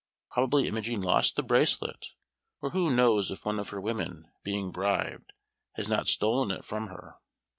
[0.31, 2.13] Probably Imogen lost the bracelet;
[2.59, 5.33] or who knows if one of her women, being bribed,
[5.73, 7.17] has not stolen it from her?"